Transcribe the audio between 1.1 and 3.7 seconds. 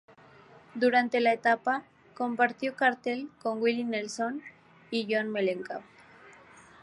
la etapa, compartió cartel con